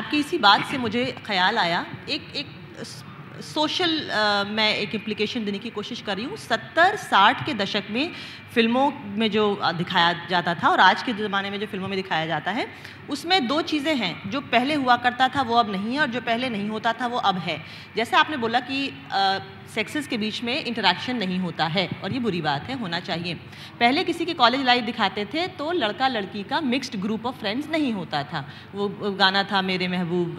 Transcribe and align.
आपकी 0.00 0.18
इसी 0.18 0.38
बात 0.38 0.64
से 0.66 0.78
मुझे 0.78 1.04
ख्याल 1.26 1.58
आया। 1.58 1.84
एक 2.08 2.36
एक 2.36 2.46
सोशल 3.42 3.96
uh, 4.00 4.46
मैं 4.48 4.74
एक 4.76 4.94
इम्प्लीकेशन 4.94 5.44
देने 5.44 5.58
की 5.58 5.70
कोशिश 5.70 6.00
कर 6.00 6.16
रही 6.16 6.24
हूँ। 6.24 6.36
सत्तर 6.38 6.96
साठ 6.98 7.44
के 7.46 7.54
दशक 7.54 7.84
में 7.90 8.12
फ़िल्मों 8.54 8.90
में 9.16 9.30
जो 9.30 9.44
दिखाया 9.74 10.12
जाता 10.30 10.54
था 10.54 10.68
और 10.68 10.80
आज 10.80 11.02
के 11.02 11.12
ज़माने 11.14 11.50
में 11.50 11.58
जो 11.60 11.66
फ़िल्मों 11.66 11.88
में 11.88 11.96
दिखाया 11.96 12.26
जाता 12.26 12.50
है 12.50 12.66
उसमें 13.10 13.46
दो 13.46 13.60
चीज़ें 13.62 13.94
हैं। 13.96 14.30
जो 14.30 14.40
पहले 14.42 14.74
हुआ 14.74 14.96
करता 14.98 15.28
था 15.28 15.42
वो 15.42 15.54
अब 15.56 15.70
नहीं 15.72 15.94
है 15.94 16.00
और 16.00 16.10
जो 16.10 16.20
पहले 16.20 16.48
नहीं 16.48 16.68
होता 16.68 16.92
था 16.92 17.06
वो 17.06 17.18
अब 17.20 17.38
है। 17.38 17.58
जैसे 17.96 18.16
आपने 18.16 18.36
बोला 18.36 18.60
कि 18.60 18.90
सेक्सेस 19.74 20.06
के 20.06 20.16
बीच 20.18 20.42
में 20.44 20.54
इंटरेक्शन 20.54 21.16
नहीं 21.16 21.38
होता 21.38 21.66
है 21.66 21.88
और 22.04 22.12
ये 22.12 22.18
बुरी 22.20 22.40
बात 22.42 22.68
है 22.68 22.78
होना 22.80 23.00
चाहिए। 23.00 23.34
पहले 23.80 24.04
किसी 24.04 24.24
की 24.26 24.34
कॉलेज 24.34 24.64
लाइफ 24.66 24.84
दिखाते 24.84 25.24
थे 25.34 25.46
तो 25.58 25.70
लड़का 25.72 26.08
लड़की 26.08 26.42
का 26.42 26.60
मिक्स्ड 26.62 26.96
ग्रुप 27.00 27.26
ऑफ़ 27.26 27.36
फ्रेंड्स 27.40 27.68
नहीं 27.70 27.92
होता 27.92 28.22
था। 28.24 28.44
वो 28.74 28.88
गाना 29.18 29.42
था 29.44 29.62
मेरे 29.62 29.88
महबूब 29.88 30.36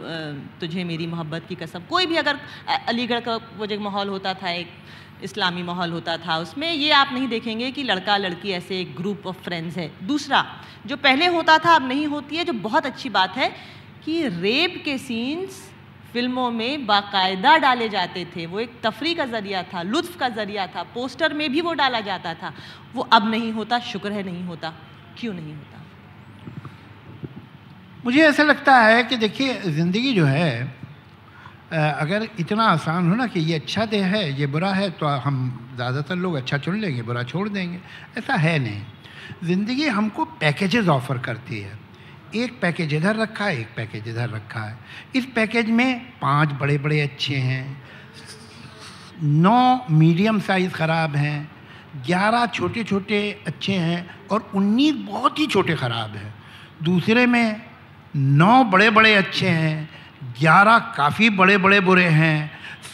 तुझे 0.61 0.83
मेरी 0.83 1.07
मोहब्बत 1.07 1.45
की 1.49 1.55
कसम। 1.55 1.83
कोई 1.89 2.05
भी 2.05 2.15
अगर 2.17 2.39
अलीगढ़ 2.91 3.19
का 3.19 3.35
वो 3.57 3.65
जो 3.65 3.79
माहौल 3.79 4.09
होता 4.09 4.33
था, 4.33 4.49
एक 4.51 4.69
इस्लामी 5.23 5.63
माहौल 5.63 5.91
होता 5.91 6.17
था, 6.17 6.37
उसमें 6.37 6.71
ये 6.71 6.91
आप 6.93 7.09
नहीं 7.13 7.27
देखेंगे 7.27 7.71
कि 7.71 7.83
लड़का 7.83 8.17
लड़की 8.17 8.51
ऐसे 8.51 8.79
एक 8.79 8.95
ग्रुप 8.95 9.27
ऑफ़ 9.27 9.41
फ्रेंड्स 9.43 9.77
है। 9.77 9.91
दूसरा, 10.03 10.45
जो 10.85 10.97
पहले 10.99 11.25
होता 11.29 11.57
था, 11.57 11.75
अब 11.75 11.87
नहीं 11.87 12.05
होती 12.07 12.35
है, 12.35 12.45
जो 12.45 12.53
बहुत 12.61 12.85
अच्छी 12.85 13.09
बात 13.11 13.37
है 13.37 13.49
कि 14.05 14.21
रेप 14.27 14.81
के 14.85 14.97
सीन्स 14.99 15.67
फ़िल्मों 16.13 16.49
में 16.51 16.85
बाकायदा 16.85 17.55
डाले 17.57 17.87
जाते 17.89 18.25
थे। 18.35 18.45
वो 18.45 18.59
एक 18.59 18.71
तफरी 18.83 19.13
का 19.15 19.25
ज़रिया 19.25 19.61
था, 19.63 19.81
लुत्फ 19.83 20.17
का 20.19 20.29
ज़रिया 20.29 20.65
था, 20.67 20.83
पोस्टर 20.95 21.33
में 21.33 21.51
भी 21.51 21.61
वो 21.61 21.73
डाला 21.73 21.99
जाता 22.01 22.33
था। 22.33 22.53
वो 22.95 23.07
अब 23.13 23.29
नहीं 23.31 23.51
होता, 23.51 23.79
शुक्र 23.91 24.11
है 24.11 24.23
नहीं 24.23 24.43
होता, 24.43 24.73
क्यों 25.17 25.33
नहीं 25.33 25.53
होता? 25.53 25.77
मुझे 28.05 28.21
ऐसा 28.21 28.43
लगता 28.43 28.77
है 28.79 29.03
कि 29.03 29.17
देखिए, 29.17 29.53
ज़िंदगी 29.61 30.13
जो 30.13 30.25
है 30.25 30.51
अगर 31.71 32.27
इतना 32.39 32.63
आसान 32.65 33.09
हो 33.09 33.15
ना 33.15 33.25
कि 33.27 33.39
ये 33.39 33.55
अच्छा 33.55 33.85
दे 33.85 33.97
है, 33.97 34.39
ये 34.39 34.47
बुरा 34.47 34.71
है 34.73 34.89
तो 34.91 35.05
हम 35.05 35.35
ज़्यादातर 35.75 36.15
लोग 36.15 36.35
अच्छा 36.35 36.57
चुन 36.57 36.79
लेंगे, 36.79 37.01
बुरा 37.01 37.23
छोड़ 37.23 37.47
देंगे। 37.49 37.79
ऐसा 38.17 38.35
है 38.35 38.57
नहीं। 38.59 38.81
ज़िंदगी 39.43 39.87
हमको 39.89 40.25
पैकेजेस 40.25 40.87
ऑफ़र 40.89 41.17
करती 41.19 41.59
है। 41.59 41.79
एक 42.35 42.59
पैकेज 42.61 42.93
इधर 42.93 43.15
रखा 43.15 43.45
है 43.45 43.59
एक 43.59 43.67
पैकेज 43.75 44.07
इधर 44.07 44.29
रखा 44.29 44.59
है। 44.59 44.77
इस 45.15 45.25
पैकेज 45.35 45.69
में 45.69 45.99
पाँच 46.21 46.51
बड़े 46.59 46.77
बड़े 46.77 46.99
अच्छे 47.01 47.35
हैं, 47.37 47.81
नौ 49.23 49.85
मीडियम 49.91 50.39
साइज़ 50.41 50.71
ख़राब 50.73 51.15
हैं, 51.15 51.49
ग्यारह 52.05 52.45
छोटे 52.47 52.83
छोटे 52.83 53.19
अच्छे 53.47 53.73
हैं 53.73 54.27
और 54.31 54.51
उन्नीस 54.55 54.95
बहुत 55.07 55.39
ही 55.39 55.47
छोटे 55.47 55.75
ख़राब 55.75 56.15
हैं। 56.15 56.33
दूसरे 56.83 57.25
में 57.25 57.61
नौ 58.15 58.63
बड़े 58.65 58.89
बड़े 58.89 59.13
अच्छे 59.15 59.49
हैं 59.49 59.89
ग्यारह 60.23 60.79
काफ़ी 60.79 61.29
बड़े 61.29 61.57
बड़े 61.57 61.79
बुरे 61.79 62.05
हैं, 62.05 62.51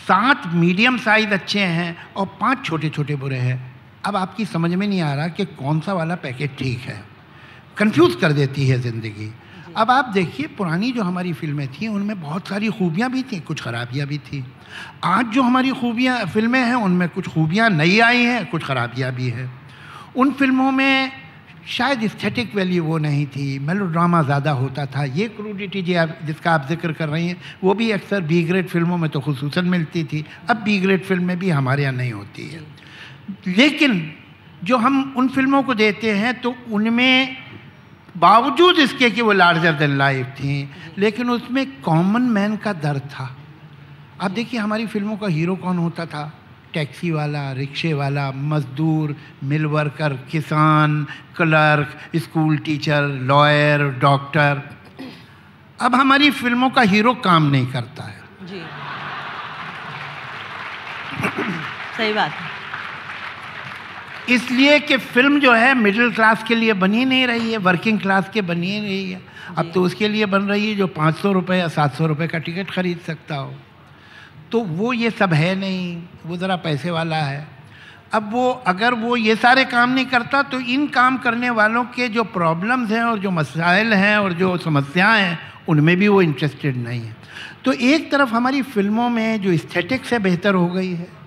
सात 0.08 0.48
मीडियम 0.54 0.98
साइज़ 0.98 1.30
अच्छे 1.30 1.60
हैं 1.60 1.98
और 2.16 2.26
पाँच 2.42 2.66
छोटे 2.66 2.90
छोटे 2.90 3.16
बुरे 3.16 3.38
हैं। 3.38 3.76
अब 4.06 4.16
आपकी 4.16 4.46
समझ 4.46 4.74
में 4.74 4.88
नहीं 4.88 5.02
आ 5.02 5.14
रहा 5.14 5.28
कि 5.28 5.46
कौन 5.46 5.80
सा 5.80 5.94
वाला 5.94 6.16
पैकेज 6.16 6.58
ठीक 6.58 6.80
है। 6.80 7.04
कंफ्यूज 7.78 8.16
कर 8.16 8.32
देती 8.32 8.68
है 8.68 8.80
ज़िंदगी। 8.80 9.34
अब 9.78 9.92
आप 9.92 10.06
देखिए, 10.06 10.48
पुरानी 10.48 10.92
जो 10.92 11.04
हमारी 11.04 11.34
फ़िल्में 11.34 11.68
थी, 11.68 11.88
उनमें 11.88 12.22
बहुत 12.22 12.48
सारी 12.48 12.70
खूबियाँ 12.70 13.12
भी 13.12 13.24
थी, 13.24 13.40
कुछ 13.40 13.62
खराबियाँ 13.62 14.08
भी 14.08 14.18
थी। 14.18 14.44
आज 15.04 15.26
जो 15.26 15.42
हमारी 15.42 15.72
खूबियाँ 15.72 16.26
फ़िल्में 16.26 16.60
हैं, 16.60 16.76
उनमें 16.76 17.10
कुछ 17.10 17.28
खूबियाँ 17.28 17.70
नई 17.70 18.00
आई 18.00 18.24
हैं, 18.24 18.46
कुछ 18.46 18.64
खराबियाँ 18.64 19.12
भी 19.12 19.30
हैं। 19.30 19.52
उन 20.16 20.32
फ़िल्मों 20.32 20.72
में 20.72 21.12
शायद 21.68 22.08
स्थेटिक 22.08 22.56
वैल्यू 22.56 22.84
वो 22.84 22.98
नहीं 22.98 23.26
थी 23.28 23.48
मेलोड्रामा 23.60 24.22
ज़्यादा 24.24 24.52
होता 24.54 24.86
था। 24.86 25.04
ये 25.04 25.28
क्रूडिटी 25.30 25.82
जी 25.82 25.94
आप, 25.94 26.18
जिसका 26.26 26.52
आप 26.52 26.68
ज़िक्र 26.70 26.92
कर 26.94 27.10
रही 27.10 27.28
हैं, 27.28 27.38
वो 27.64 27.74
भी 27.74 27.90
अक्सर 27.92 28.22
बी 28.24 28.44
ग्रेड 28.44 28.68
फ़िल्मों 28.68 28.98
में 28.98 29.10
तो 29.10 29.20
खसूस 29.20 29.58
मिलती 29.58 30.04
थी। 30.04 30.24
अब 30.50 30.58
बी 30.58 30.80
ग्रेड 30.80 31.04
फ़िल्में 31.04 31.38
भी 31.40 31.50
हमारे 31.50 31.84
यहाँ 31.84 31.94
नहीं 31.94 32.14
होती 32.14 32.48
है। 32.48 32.62
लेकिन 33.48 34.02
जो 34.64 34.78
हम 34.78 35.14
उन 35.18 35.28
फ़िल्मों 35.30 35.62
को 35.64 35.74
देते 35.76 36.12
हैं 36.12 36.34
तो 36.42 36.56
उनमें 36.72 37.38
बावजूद 38.16 38.80
इसके 38.80 39.10
कि 39.10 39.22
वो 39.22 39.32
लार्जर 39.32 39.74
देन 39.74 39.98
लाइफ 39.98 40.28
थी, 40.36 40.70
लेकिन 40.98 41.30
उसमें 41.30 41.66
कॉमन 41.82 42.22
मैन 42.22 42.56
का 42.58 42.74
दर्द 42.74 43.02
था। 43.12 43.30
अब 44.22 44.32
देखिए, 44.32 44.60
हमारी 44.60 44.86
फ़िल्मों 44.88 45.18
का 45.18 45.28
हीरो 45.28 45.56
कौन 45.56 45.78
होता 45.78 46.06
था? 46.06 46.32
टैक्सी 46.78 47.12
वाला 47.12 47.52
रिक्शे 47.54 47.94
वाला 47.94 48.32
मजदूर 48.48 49.16
मिल 49.44 49.66
वर्कर 49.68 50.14
किसान 50.32 51.04
clerk 51.38 52.18
school 52.24 52.58
teacher 52.66 53.08
lawyer 53.28 53.84
doctor. 54.02 54.62
अब 55.80 55.96
हमारी 55.96 56.30
फ़िल्मों 56.34 56.70
का 56.70 56.82
हीरो 56.92 57.14
काम 57.24 57.50
नहीं 57.52 57.68
करता 57.68 58.04
है। 58.04 58.22
जी। 58.44 58.62
सही 61.98 62.14
बात 62.14 62.32
है। 62.32 62.46
इसलिए 64.30 64.80
कि 64.80 64.98
फ़िल्म 64.98 65.40
जो 65.40 65.54
है 65.54 65.74
मिडिल 65.76 66.12
क्लास 66.14 66.44
के 66.48 66.56
लिए 66.56 66.74
बनी 66.76 67.06
नहीं 67.06 67.28
रही 67.28 67.52
है 67.52 67.58
वर्किंग 67.66 68.00
क्लास 68.00 68.30
के 68.34 68.42
बनी 68.44 68.80
नहीं 68.80 68.82
रही 68.82 69.12
है। 69.12 69.22
अब 69.58 69.72
तो 69.74 69.82
उसके 69.82 70.08
लिए 70.08 70.26
बन 70.26 70.42
रही 70.44 70.70
है 70.70 70.76
जो 70.76 70.88
पाँच 70.96 71.16
सौ 71.16 71.32
रुपये 71.32 71.60
या 71.60 71.68
सात 71.68 71.94
सौ 71.94 72.08
रुपये 72.08 72.28
का 72.28 72.40
टिकट 72.40 72.72
खरीद 72.72 73.00
सकता 73.08 73.36
हो। 73.36 73.54
तो 74.52 74.62
वो 74.62 74.94
ये 74.94 75.10
सब 75.12 75.34
है 75.34 75.56
नहीं, 75.56 76.04
वो 76.26 76.38
ज़रा 76.38 76.56
पैसे 76.56 76.92
वाला 76.92 77.18
है। 77.18 77.48
अब 78.14 78.30
वो, 78.32 78.50
अगर 78.68 78.94
वो 78.94 79.16
ये 79.18 79.36
सारे 79.36 79.66
काम 79.66 79.90
नहीं 79.90 80.06
करता 80.06 80.42
तो 80.44 80.60
इन 80.60 80.88
काम 80.88 81.18
करने 81.18 81.50
वालों 81.50 81.84
के 81.86 82.08
जो 82.10 82.24
प्रॉब्लम्स 82.24 82.92
हैं 82.92 83.04
और 83.04 83.20
जो 83.20 83.32
मसाइल 83.32 83.94
हैं 83.94 84.18
और 84.18 84.34
जो 84.34 84.58
समस्याएँ 84.58 85.24
हैं, 85.24 85.40
उनमें 85.70 85.96
भी 85.98 86.08
वो 86.08 86.22
इंटरेस्टेड 86.22 86.78
नहीं 86.78 87.02
है। 87.02 87.16
तो 87.66 87.72
एक 87.72 88.12
तरफ़ 88.12 88.30
हमारी 88.30 88.62
फ़िल्मों 88.62 89.10
में 89.10 89.42
जो 89.42 89.58
स्थेटिक्स 89.58 90.14
है, 90.14 90.20
बेहतर 90.20 90.54
हो 90.54 90.68
गई 90.68 90.94
है। 90.94 91.18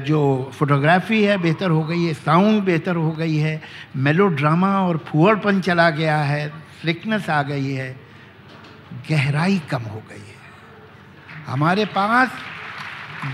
जो 0.00 0.50
फोटोग्राफी 0.54 1.22
है, 1.24 1.36
बेहतर 1.38 1.70
हो 1.70 1.82
गई 1.84 2.04
है। 2.04 2.14
साउंड 2.14 2.62
बेहतर 2.62 2.96
हो 2.96 3.10
गई 3.10 3.36
है। 3.36 3.62
मेलो 3.96 4.26
ड्रामा 4.28 4.80
और 4.80 4.96
फुअरपन 4.96 5.60
चला 5.60 5.90
गया 5.90 6.16
है। 6.16 6.48
स्लिकनेस 6.80 7.30
आ 7.30 7.42
गई 7.42 7.72
है। 7.72 7.96
गहराई 9.10 9.60
कम 9.70 9.82
हो 9.82 10.02
गई 10.10 10.26
है। 10.28 10.31
हमारे 11.46 11.84
पास 11.94 12.30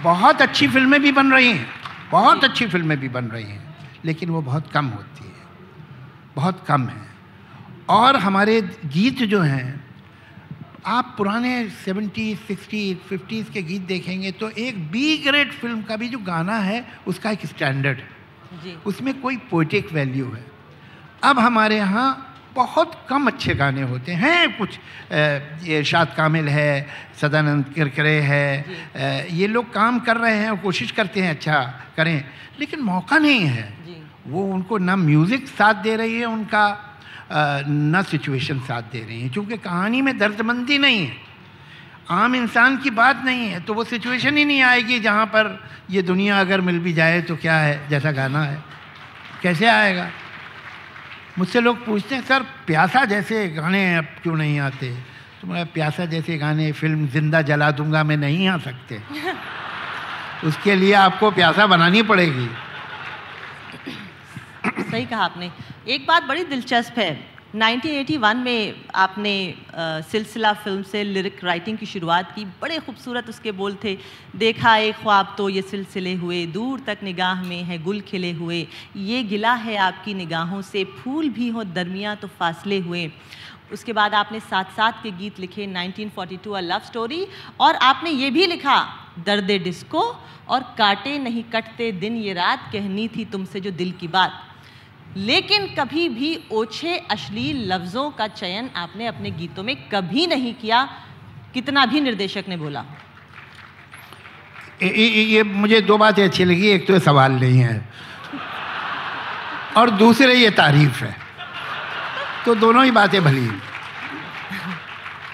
बहुत 0.03 0.43
अच्छी 0.43 0.69
फ़िल्में 0.69 1.01
भी 1.03 1.13
बन 1.13 1.33
रही 1.33 1.51
हैं 1.51 1.67
बहुत 2.11 2.45
अच्छी 2.45 2.67
फ़िल्में 2.67 2.99
भी 3.01 3.09
बन 3.09 3.25
रही 3.25 3.45
हैं 3.45 3.77
लेकिन 4.05 4.31
वो 4.31 4.43
बहुत 4.43 4.71
कम 4.73 4.87
होती 4.87 5.25
है 5.25 5.47
बहुत 6.37 6.65
कम 6.67 6.87
है। 6.89 7.07
और 7.91 8.17
हमारे 8.17 8.61
गीत 8.87 9.23
जो 9.25 9.41
हैं 9.41 9.85
आप 10.87 11.15
पुराने 11.19 11.69
सेवेंटी 11.85 12.35
सिक्सटी 12.49 12.95
फिफ्टीज़ 13.09 13.51
के 13.51 13.63
गीत 13.63 13.83
देखेंगे 13.83 14.31
तो 14.33 14.49
एक 14.51 14.79
बी 14.91 15.17
ग्रेड 15.19 15.53
फ़िल्म 15.53 15.83
का 15.83 15.97
भी 15.97 16.09
जो 16.09 16.19
गाना 16.27 16.57
है 16.61 16.85
उसका 17.07 17.31
एक 17.31 17.47
स्टैंडर्ड 17.47 17.99
है। 17.99 18.75
उसमें 18.87 19.21
कोई 19.21 19.37
पोइटिक 19.51 19.93
वैल्यू 19.93 20.27
है। 20.27 20.45
अब 21.25 21.39
हमारे 21.39 21.77
यहाँ 21.77 22.28
बहुत 22.55 22.93
कम 23.09 23.27
अच्छे 23.27 23.55
गाने 23.55 23.83
होते 23.83 24.13
हैं। 24.13 24.59
कुछ 24.59 24.79
ये 25.65 25.83
शाद 25.85 26.15
कामिल 26.17 26.49
है 26.49 26.87
सदानंद 27.21 27.65
किरकरे 27.75 28.19
है 28.23 29.29
ये 29.33 29.47
लोग 29.47 29.73
काम 29.73 29.99
कर 30.01 30.17
रहे 30.17 30.37
हैं 30.37 30.51
और 30.51 30.57
कोशिश 30.59 30.91
करते 30.91 31.21
हैं 31.21 31.31
अच्छा 31.31 31.63
करें 31.97 32.25
लेकिन 32.61 32.81
मौका 32.83 33.19
नहीं 33.19 33.47
है। 33.47 33.69
वो 34.27 34.43
उनको 34.45 34.79
ना 34.79 34.97
म्यूज़िक 34.97 35.47
साथ 35.49 35.75
दे 35.83 35.97
रही 35.97 36.19
है 36.19 36.27
उनका 36.27 36.67
ना 37.65 38.03
सिचुएशन 38.03 38.61
साथ 38.61 38.83
दे 38.93 39.01
रही 39.01 39.21
हैं 39.21 39.31
क्योंकि 39.33 39.57
कहानी 39.59 40.03
में 40.03 40.17
दर्दमंदी 40.19 40.79
नहीं 40.79 41.07
है। 41.07 41.17
आम 42.11 42.35
इंसान 42.35 42.77
की 42.77 42.91
बात 42.93 43.23
नहीं 43.25 43.47
है 43.49 43.61
तो 43.61 43.75
वो 43.75 43.85
सिचुएशन 43.85 44.37
ही 44.37 44.45
नहीं 44.45 44.63
आएगी 44.63 45.01
जहाँ 45.01 45.27
पर 45.27 45.59
ये 45.91 46.03
दुनिया 46.03 46.41
अगर 46.41 46.61
मिल 46.61 46.79
भी 46.79 46.93
जाए 46.93 47.21
तो 47.23 47.37
क्या 47.37 47.57
है 47.57 47.89
जैसा 47.89 48.13
गाना 48.13 48.43
है 48.43 48.59
कैसे 49.43 49.67
आएगा? 49.67 50.09
मुझसे 51.39 51.61
लोग 51.61 51.87
पूछते 51.87 52.15
हैं 52.15 52.23
सर 52.23 52.43
प्यासा 52.43 53.05
जैसे 53.05 53.49
गाने 53.49 53.97
अब 53.97 54.05
क्यों 54.05 54.37
नहीं 54.37 54.61
आते? 54.61 54.91
तो 55.43 55.49
मैं 55.49 55.67
प्यासा 55.67 56.05
जैसे 56.05 56.39
गाने 56.39 56.73
फ़िल्म 56.73 57.09
ज़िंदा 57.09 57.43
जला 57.43 57.71
दूँगा 57.71 58.05
मैं 58.05 58.17
नहीं 58.17 58.49
आ 58.49 58.59
सकते। 58.59 59.01
उसके 60.45 60.75
लिए 60.75 60.93
आपको 60.93 61.31
प्यासा 61.31 61.67
बनानी 61.67 62.03
पड़ेगी। 62.03 62.49
सही 64.91 65.05
कहा 65.07 65.25
आपने। 65.25 65.51
एक 65.89 66.07
बात 66.07 66.23
बड़ी 66.23 66.45
दिलचस्प 66.45 66.99
है। 66.99 67.38
1981 67.55 68.35
में 68.37 68.75
आपने 68.95 69.55
सिलसिला 70.05 70.53
फ़िल्म 70.55 70.83
से 70.83 71.03
लिरिक 71.05 71.45
राइटिंग 71.45 71.79
की 71.79 71.87
शुरुआत 71.87 72.33
की। 72.35 72.45
बड़े 72.63 72.79
खूबसूरत 72.79 73.29
उसके 73.29 73.53
बोल 73.53 73.77
थे, 73.85 73.97
देखा 74.37 74.77
एक 74.77 74.97
ख्वाब 74.97 75.35
तो 75.39 75.49
ये 75.49 75.63
सिलसिले 75.63 76.13
हुए, 76.15 76.45
दूर 76.47 76.81
तक 76.87 76.99
निगाह 77.03 77.43
में 77.43 77.63
है 77.63 77.83
गुल 77.83 78.01
खिले 78.01 78.33
हुए। 78.33 78.67
ये 78.97 79.23
गिला 79.25 79.53
है 79.55 79.77
आपकी 79.79 80.15
निगाहों 80.15 80.61
से, 80.63 80.85
फूल 80.85 81.29
भी 81.31 81.49
हो 81.49 81.65
दरमिया 81.65 82.15
तो 82.15 82.29
फासले 82.29 82.79
हुए। 82.81 83.11
उसके 83.73 83.93
बाद 83.93 84.15
आपने 84.15 84.41
साथ 84.41 84.65
साथ 84.77 85.03
के 85.03 85.11
गीत 85.13 85.41
लिखे 85.41 85.67
1942 85.67 86.53
अ 86.53 86.61
लव 86.61 86.81
स्टोरी, 86.87 87.27
और 87.61 87.75
आपने 87.75 88.11
ये 88.11 88.31
भी 88.31 88.47
लिखा 88.47 88.77
दर्द 89.27 89.51
डिस्को 89.63 90.03
और 90.49 90.63
काटे 90.79 91.19
नहीं 91.19 91.43
कटते 91.45 91.91
दिन 91.95 92.17
ये 92.17 92.33
रात, 92.35 92.69
कहनी 92.73 93.09
थी 93.09 93.25
तुमसे 93.25 93.61
जो 93.61 93.71
दिल 93.73 93.93
की 93.93 94.09
बात। 94.09 94.45
लेकिन 95.17 95.67
कभी 95.75 96.09
भी 96.09 96.39
ओछे 96.53 96.97
अश्लील 97.11 97.73
लफ्ज़ों 97.73 98.11
का 98.11 98.27
चयन 98.29 98.71
आपने 98.77 99.07
अपने 99.07 99.31
गीतों 99.31 99.63
में 99.63 99.77
कभी 99.89 100.27
नहीं 100.27 100.55
किया 100.55 100.83
कितना 101.55 101.85
भी 101.87 102.01
निर्देशक 102.01 102.45
ने 102.49 102.57
बोला। 102.57 102.85
ये, 104.83 104.89
ये, 104.89 105.43
मुझे 105.43 105.81
दो 105.81 105.97
बातें 105.99 106.25
अच्छी 106.25 106.45
लगी 106.45 106.69
एक 106.69 106.87
तो 106.87 106.93
ये 106.93 107.01
सवाल 107.01 107.33
नहीं 107.33 107.59
है 107.59 107.89
और 109.77 109.91
दूसरे 109.99 110.35
ये 110.35 110.51
तारीफ़ 110.53 111.05
है। 111.05 111.17
तो 112.45 112.55
दोनों 112.55 112.85
ही 112.85 112.91
बातें 112.91 113.23
भली 113.25 113.49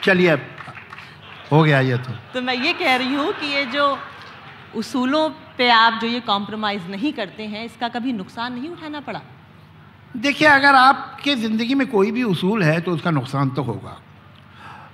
चलिए 0.04 0.28
अब 0.28 0.40
हो 1.52 1.62
गया 1.62 1.80
ये 1.80 1.96
तो। 1.98 2.12
तो 2.34 2.42
मैं 2.42 2.54
ये 2.54 2.72
कह 2.72 2.96
रही 2.96 3.14
हूँ 3.14 3.32
कि 3.32 3.46
ये 3.46 3.64
जो 3.66 3.98
उसूलों 4.76 5.28
पे 5.58 5.68
आप 5.70 6.00
जो 6.00 6.08
ये 6.08 6.20
कॉम्प्रोमाइज़ 6.22 6.88
नहीं 6.90 7.12
करते 7.12 7.46
हैं 7.46 7.64
इसका 7.64 7.88
कभी 7.88 8.12
नुकसान 8.12 8.52
नहीं 8.52 8.68
उठाना 8.68 9.00
पड़ा? 9.00 9.20
देखिए 10.14 10.48
अगर 10.48 10.74
आपके 10.74 11.34
ज़िंदगी 11.34 11.74
में 11.74 11.86
कोई 11.86 12.10
भी 12.10 12.22
उसूल 12.22 12.62
है 12.62 12.80
तो 12.80 12.92
उसका 12.92 13.10
नुकसान 13.10 13.50
तो 13.50 13.62
होगा। 13.62 13.96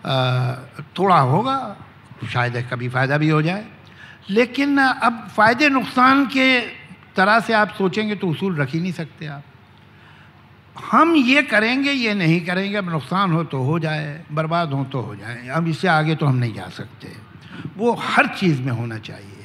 आ, 0.06 0.54
थोड़ा 0.98 1.18
होगा 1.18 1.76
शायद 2.32 2.56
कभी 2.70 2.88
फ़ायदा 2.88 3.18
भी 3.18 3.28
हो 3.28 3.40
जाए। 3.42 3.66
लेकिन 4.30 4.78
अब 4.78 5.26
फ़ायदे 5.36 5.68
नुकसान 5.68 6.26
के 6.26 6.60
तरह 7.16 7.40
से 7.40 7.52
आप 7.52 7.74
सोचेंगे 7.78 8.14
तो 8.14 8.28
उसूल 8.28 8.56
रख 8.56 8.70
ही 8.70 8.80
नहीं 8.80 8.92
सकते 8.92 9.26
आप। 9.26 9.42
हम 10.90 11.14
ये 11.16 11.42
करेंगे 11.42 11.92
ये 11.92 12.14
नहीं 12.14 12.40
करेंगे 12.46 12.76
अब 12.76 12.88
नुकसान 12.90 13.32
हो 13.32 13.42
तो 13.44 13.62
हो 13.62 13.78
जाए 13.78 14.24
बर्बाद 14.32 14.72
हो 14.72 14.84
तो 14.84 15.00
हो 15.00 15.16
जाए। 15.16 15.48
अब 15.48 15.68
इससे 15.68 15.88
आगे 15.88 16.14
तो 16.14 16.26
हम 16.26 16.36
नहीं 16.36 16.54
जा 16.54 16.68
सकते। 16.68 17.12
वो 17.76 17.92
हर 18.00 18.26
चीज़ 18.36 18.62
में 18.62 18.72
होना 18.72 18.98
चाहिए। 18.98 19.44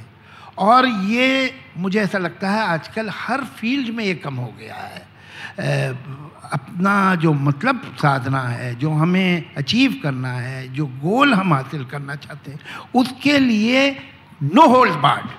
और 0.57 0.87
ये 0.87 1.53
मुझे 1.77 1.99
ऐसा 2.01 2.17
लगता 2.17 2.49
है 2.49 2.61
आजकल 2.63 3.09
हर 3.13 3.43
फ़ील्ड 3.57 3.89
में 3.95 4.03
ये 4.05 4.13
कम 4.15 4.35
हो 4.35 4.53
गया 4.59 4.75
है। 4.75 5.14
अपना 5.57 7.15
जो 7.15 7.33
मतलब 7.33 7.81
साधना 7.97 8.41
है, 8.41 8.73
जो 8.75 8.91
हमें 8.91 9.55
अचीव 9.57 9.99
करना 10.03 10.31
है, 10.31 10.67
जो 10.73 10.85
गोल 10.85 11.33
हम 11.33 11.53
हासिल 11.53 11.85
करना 11.85 12.15
चाहते 12.17 12.51
हैं, 12.51 12.59
उसके 12.95 13.37
लिए 13.39 13.89
नो 14.43 14.67
होल्ड 14.67 14.95
बार्ड 15.01 15.29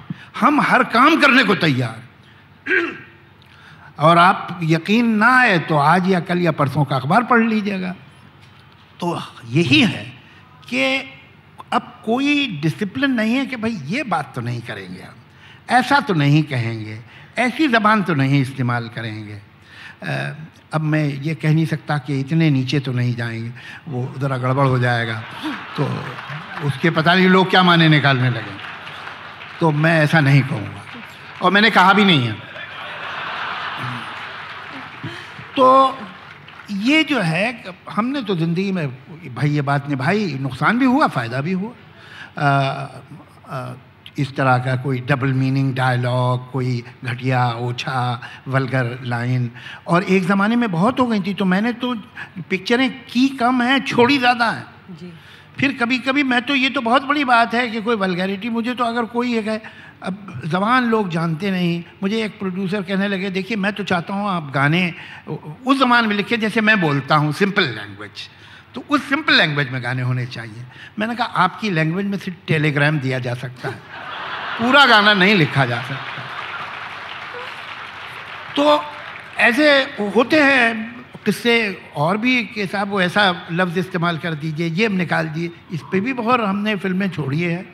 हम 0.41 0.61
हर 0.61 0.85
काम 0.91 1.21
करने 1.21 1.45
को 1.45 1.55
तैयार। 1.57 2.05
और 3.99 4.19
आप 4.19 4.59
यकीन 4.63 5.07
ना 5.17 5.27
आए 5.39 5.59
तो 5.59 5.77
आज 5.77 6.09
या 6.11 6.21
कल 6.21 6.39
या 6.39 6.53
परसों 6.53 6.85
का 6.85 6.97
अखबार 6.97 7.25
पढ़ 7.25 7.43
लीजिएगा। 7.43 7.95
तो 9.01 9.19
यही 9.49 9.81
है 9.83 10.05
कि 10.69 10.83
अब 11.73 11.83
कोई 12.05 12.47
डिसिप्लिन 12.63 13.11
नहीं 13.11 13.35
है 13.35 13.47
कि 13.47 13.57
भाई 13.57 13.79
ये 13.87 14.03
बात 14.05 14.33
तो 14.35 14.41
नहीं 14.41 14.61
करेंगे 14.63 15.03
हम, 15.03 15.15
ऐसा 15.71 16.01
तो 16.01 16.15
नहीं 16.15 16.43
कहेंगे, 16.43 16.99
ऐसी 17.39 17.69
ज़बान 17.69 18.03
तो 18.03 18.15
नहीं 18.15 18.41
इस्तेमाल 18.41 18.89
करेंगे। 18.89 19.41
अब 20.03 20.81
मैं 20.81 21.05
ये 21.05 21.35
कह 21.35 21.55
नहीं 21.55 21.67
सकता 21.67 21.99
कि 21.99 22.21
इतने 22.21 22.51
नीचे 22.51 22.81
तो 22.81 22.93
नहीं 22.93 23.15
जाएँगे 23.15 23.53
वो 23.89 24.15
ज़रा 24.19 24.39
गड़बड़ 24.39 24.67
हो 24.67 24.79
जाएगा। 24.79 25.23
तो 25.77 25.85
उसके 26.67 26.91
पता 26.91 27.15
नहीं 27.15 27.29
लोग 27.29 27.51
क्या 27.51 27.63
माने 27.63 27.89
निकालने 27.89 28.31
लगे। 28.31 28.57
तो 29.61 29.71
मैं 29.71 30.01
ऐसा 30.01 30.21
नहीं 30.21 30.43
कहूँगा। 30.43 30.83
और 31.43 31.51
मैंने 31.51 31.71
कहा 31.71 31.93
भी 31.93 32.05
नहीं 32.05 32.27
है। 32.27 32.37
तो 35.57 35.99
ये 36.71 37.03
जो 37.05 37.21
है 37.21 37.75
हमने 37.91 38.23
तो 38.23 38.37
ज़िंदगी 38.37 38.73
में 38.73 38.89
भाई 39.35 39.51
ये 39.51 39.63
बात 39.63 39.89
निभाई 39.89 40.39
नुकसान 40.41 40.79
भी 40.79 40.85
हुआ 40.85 41.07
फ़ायदा 41.07 41.41
भी 41.41 41.53
हुआ। 41.53 41.73
आ, 42.39 42.49
आ, 43.49 43.75
इस 44.19 44.35
तरह 44.37 44.59
का 44.59 44.75
कोई 44.77 45.01
डबल 45.09 45.33
मीनिंग 45.35 45.75
डायलॉग 45.75 46.51
कोई 46.53 46.83
घटिया 47.05 47.49
ओछा 47.61 48.01
वलगर 48.49 48.99
लाइन 49.05 49.51
और 49.87 50.05
एक 50.05 50.25
ज़माने 50.25 50.57
में 50.57 50.71
बहुत 50.73 51.01
हो 51.01 51.07
गई 51.07 51.21
थी 51.21 51.35
तो 51.35 51.45
मैंने 51.45 51.73
तो 51.75 51.95
पिक्चरें 52.51 52.91
की 53.05 53.29
कम 53.39 53.63
हैं 53.63 53.79
छोड़ी 53.85 54.19
ज़्यादा 54.19 54.51
हैं। 54.51 54.67
जी। 54.91 55.13
फिर 55.59 55.73
कभी 55.73 55.99
कभी 55.99 56.23
मैं 56.25 56.41
तो 56.43 56.55
ये 56.55 56.71
तो 56.71 56.81
बहुत 56.83 57.03
बड़ी 57.05 57.25
बात 57.25 57.55
है 57.55 57.69
कि 57.71 57.81
कोई 57.83 57.97
वलगैरिटी 57.97 58.49
मुझे 58.51 58.75
तो 58.75 58.85
अगर 58.85 59.05
कोई 59.13 59.37
एक 59.39 59.47
है 59.49 59.61
अब 60.03 60.41
जबान 60.47 60.85
लोग 60.85 61.09
जानते 61.11 61.51
नहीं 61.51 61.83
मुझे 62.03 62.23
एक 62.25 62.39
प्रोड्यूसर 62.39 62.83
कहने 62.83 63.09
लगे 63.09 63.31
देखिए 63.31 63.57
मैं 63.57 63.73
तो 63.73 63.85
चाहता 63.85 64.15
हूँ 64.15 64.29
आप 64.31 64.51
गाने 64.55 64.83
उस 65.29 65.79
जबान 65.79 66.07
में 66.07 66.15
लिखे 66.17 66.37
जैसे 66.37 66.61
मैं 66.61 66.81
बोलता 66.81 67.17
हूँ 67.17 67.33
सिंपल 67.35 67.63
लैंग्वेज 67.75 68.29
तो 68.75 68.83
उस 68.91 69.09
सिंपल 69.09 69.35
लैंग्वेज 69.35 69.71
में 69.71 69.83
गाने 69.83 70.03
होने 70.03 70.25
चाहिए। 70.27 70.65
मैंने 70.99 71.15
कहा 71.15 71.27
आपकी 71.45 71.71
लैंग्वेज 71.71 72.07
में 72.07 72.17
सिर्फ़ 72.19 72.39
टेलीग्राम 72.47 72.99
दिया 73.01 73.19
जा 73.19 73.35
सकता 73.35 73.69
है। 73.69 74.05
पूरा 74.59 74.85
गाना 74.87 75.15
नहीं 75.15 75.35
लिखा 75.35 75.65
जा 75.67 75.81
सकता। 75.83 76.25
तो 78.57 78.83
ऐसे 79.39 79.71
होते 80.15 80.41
हैं, 80.43 80.95
किससे 81.25 81.55
और 81.97 82.17
भी 82.17 82.43
कि 82.45 82.67
साहब 82.67 82.89
वो 82.91 83.01
ऐसा 83.01 83.23
लफ्ज़ 83.53 83.79
इस्तेमाल 83.79 84.19
कर 84.19 84.35
दीजिए 84.35 84.69
ये 84.69 84.87
हम 84.87 84.93
निकाल 84.95 85.29
दिए 85.29 85.51
इस 85.73 85.81
पर 85.83 86.01
भी 86.01 86.13
बहुत 86.13 86.41
हमने 86.41 86.77
फ़िल्में 86.77 87.09
छोड़ी 87.11 87.41
है। 87.41 87.65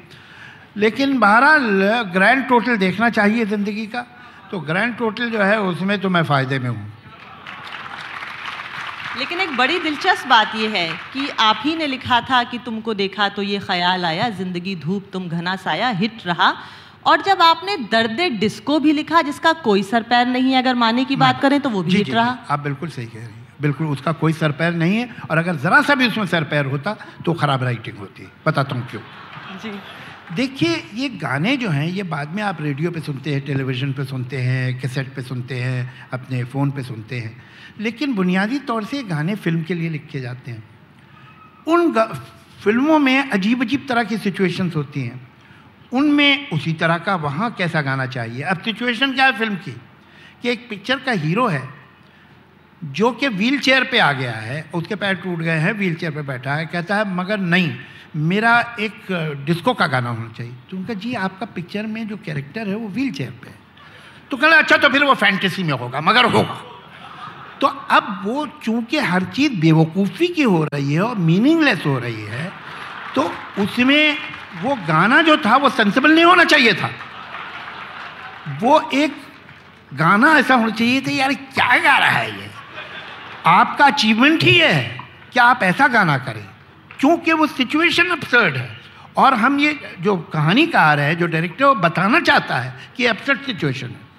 लेकिन 0.77 1.19
बहरहाल 1.19 2.11
ग्रैंड 2.13 2.47
टोटल 2.49 2.77
देखना 2.77 3.11
चाहिए 3.11 3.45
ज़िंदगी 3.47 3.87
का। 3.87 4.07
तो 4.51 4.61
ग्रैंड 4.61 4.97
टोटल 4.97 5.31
जो 5.31 5.43
है, 5.43 5.61
उसमें 5.61 6.01
तो 6.01 6.09
मैं 6.09 6.23
फ़ायदे 6.25 6.59
में 6.59 6.69
हूँ। 6.71 6.93
लेकिन 9.23 9.41
एक 9.41 9.51
बड़ी 9.57 9.79
दिलचस्प 9.79 10.27
बात 10.29 10.55
यह 10.57 10.71
है 10.71 10.89
कि 11.13 11.29
आप 11.41 11.61
ही 11.65 11.75
ने 11.77 11.87
लिखा 11.87 12.21
था 12.31 12.43
कि 12.45 12.59
तुमको 12.59 12.95
देखा 12.95 13.29
तो 13.29 13.43
ये 13.45 13.59
ख्याल 13.61 14.05
आया 14.05 14.29
ज़िंदगी 14.31 14.75
धूप 14.77 15.05
तुम 15.13 15.29
घना 15.31 15.55
साया 15.57 15.89
हिट 16.01 16.27
रहा। 16.27 16.49
और 17.07 17.23
जब 17.23 17.43
आपने 17.43 17.77
दर्द 17.93 18.21
डिस्को 18.41 18.79
भी 18.81 18.93
लिखा 18.93 19.21
जिसका 19.23 19.53
कोई 19.63 19.83
सर 19.83 20.03
पैर 20.11 20.27
नहीं 20.27 20.53
है 20.53 20.59
अगर 20.59 20.75
माने 20.75 21.05
की 21.05 21.17
बात 21.17 21.41
करें 21.41 21.61
तो 21.61 21.71
वो 21.71 21.83
भी 21.83 21.95
हिट 21.95 22.11
रहा। 22.11 22.37
आप 22.51 22.61
बिल्कुल 22.61 22.89
सही 22.91 23.07
कह 23.07 23.19
रही 23.19 23.27
हैं। 23.27 23.47
बिल्कुल 23.63 23.87
उसका 23.89 24.13
कोई 24.19 24.33
सर 24.33 24.53
पैर 24.59 24.73
नहीं 24.75 24.97
है। 24.97 25.09
और 25.31 25.39
अगर 25.39 25.57
ज़रा 25.59 25.81
सा 25.83 25.95
भी 25.95 26.07
उसमें 26.09 26.27
सर 26.27 26.45
पैर 26.51 26.67
होता 26.67 26.97
तो 27.25 27.33
ख़राब 27.35 27.63
राइटिंग 27.65 27.99
होती। 27.99 28.29
बताता 28.47 28.75
हूँ 28.75 28.87
क्यों? 28.91 29.03
जी। 29.63 29.71
देखिए, 30.37 30.85
ये 30.95 31.09
गाने 31.09 31.57
जो 31.57 31.69
हैं, 31.69 31.87
ये 31.87 32.03
बाद 32.03 32.29
में 32.29 32.43
आप 32.43 32.59
रेडियो 32.61 32.91
पे 32.91 33.01
सुनते 33.01 33.35
हैं, 33.35 33.41
टेलीविज़न 33.41 33.93
पे 33.93 34.05
सुनते 34.05 34.37
हैं, 34.37 34.81
कैसेट 34.81 35.15
पे 35.15 35.23
सुनते 35.23 35.55
हैं, 35.55 36.09
अपने 36.13 36.45
फ़ोन 36.45 36.71
पे 36.71 36.83
सुनते 36.83 37.19
हैं। 37.19 37.43
लेकिन 37.81 38.15
बुनियादी 38.15 38.59
तौर 38.59 38.85
से 38.85 39.03
गाने 39.03 39.35
फ़िल्म 39.35 39.63
के 39.63 39.75
लिए 39.75 39.89
लिखे 39.89 40.21
जाते 40.21 40.51
हैं। 40.51 40.65
उन 41.67 41.93
फ़िल्मों 42.65 42.99
में 42.99 43.31
अजीब 43.31 43.63
अजीब 43.63 43.87
तरह 43.89 44.05
की 44.05 44.19
सिचुएशंस 44.19 44.77
होती 44.77 45.01
हैं। 45.01 45.29
उनमें 45.93 46.51
उसी 46.51 46.73
तरह 46.73 46.99
का 46.99 47.17
वहाँ 47.17 47.51
कैसा 47.51 47.83
गाना 47.83 48.07
चाहिए? 48.07 48.43
अब 48.43 48.61
सिचुएशन 48.61 49.13
क्या 49.13 49.27
है 49.27 49.39
फ़िल्म 49.39 49.55
की? 49.55 49.77
कि 50.43 50.49
एक 50.49 50.69
पिक्चर 50.71 50.99
का 50.99 51.13
हीरो 51.13 51.47
है 51.47 51.82
जो 52.85 53.11
कि 53.13 53.29
व्हील 53.29 53.59
चेयर 53.61 53.85
पर 53.85 54.01
आ 54.01 54.13
गया 54.13 54.33
है, 54.33 54.65
उसके 54.75 54.95
पैर 54.95 55.15
टूट 55.15 55.39
गए 55.39 55.59
हैं 55.59 55.73
व्हील 55.73 55.95
चेयर 55.95 56.13
पर 56.13 56.23
बैठा 56.25 56.55
है, 56.55 56.67
कहता 56.67 56.97
है, 56.97 57.15
मगर 57.15 57.39
नहीं, 57.39 57.75
मेरा 58.17 58.59
एक 58.81 59.13
डिस्को 59.47 59.75
का 59.75 59.87
गाना 59.87 60.11
होना 60.11 60.33
चाहिए। 60.33 60.53
तो 60.71 60.77
उनका, 60.77 60.95
जी, 60.95 61.15
आपका 61.17 61.47
पिक्चर 61.47 61.87
में 61.87 62.07
जो 62.09 62.17
कैरेक्टर 62.17 62.69
है 62.69 62.75
वो 62.75 62.89
व्हील 62.89 63.13
चेयर 63.13 63.31
पर 63.33 63.49
है। 63.49 63.55
तो 64.31 64.37
कहना 64.37 64.57
अच्छा 64.57 64.77
तो 64.77 64.89
फिर 64.89 65.05
वो 65.05 65.15
फैंटेसी 65.15 65.63
में 65.63 65.73
होगा, 65.75 66.01
मगर 66.01 66.25
होगा। 66.27 66.61
तो 67.61 67.67
अब 67.67 68.23
वो 68.25 68.47
चूँकि 68.63 68.99
हर 69.01 69.25
चीज़ 69.31 69.61
बेवकूफ़ी 69.61 70.29
की 70.29 70.43
हो 70.43 70.65
रही 70.65 70.95
है 70.95 71.01
और 71.03 71.17
मीनिंगलेस 71.21 71.85
हो 71.87 71.99
रही 71.99 72.23
है 72.25 72.51
तो 73.15 73.23
उसमें 73.59 74.17
वो 74.63 74.75
गाना 74.89 75.21
जो 75.23 75.37
था, 75.37 75.57
वो 75.57 75.69
सेंसिबल 75.71 76.15
नहीं 76.15 76.25
होना 76.25 76.45
चाहिए 76.45 76.73
था। 76.75 76.91
वो 78.61 78.81
एक 78.95 79.17
गाना 79.95 80.33
ऐसा 80.39 80.55
होना 80.55 80.71
चाहिए 80.71 81.01
था, 81.01 81.11
यार, 81.11 81.35
क्या 81.35 81.77
गा 81.79 81.97
रहा 81.99 82.09
है 82.09 82.31
ये? 82.31 82.51
आपका 83.47 83.85
अचीवमेंट 83.87 84.43
ही 84.43 84.59
है। 84.59 85.03
कि 85.33 85.41
आप 85.41 85.63
ऐसा 85.63 85.87
गाना 85.87 86.19
करें? 86.19 86.49
क्योंकि 87.01 87.33
वो 87.33 87.47
सिचुएशन 87.47 88.07
अपसर्ड 88.07 88.57
है। 88.57 88.81
और 89.17 89.35
हम 89.35 89.61
ये 89.61 89.97
जो 90.01 90.17
कहानीकार 90.17 91.01
है, 91.01 91.17
जो 91.17 91.27
डायरेक्टर 91.27 91.65
वो 91.65 91.75
बताना 91.75 92.21
चाहता 92.21 92.57
है 92.57 92.75
कि 92.97 93.07
अपसर्ड 93.07 93.41
सिचुएशन 93.41 93.87
है। 93.87 94.13